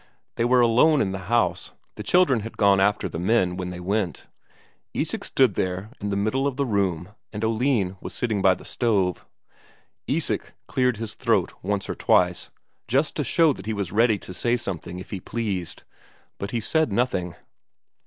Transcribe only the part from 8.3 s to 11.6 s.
by the stove. Isak cleared his throat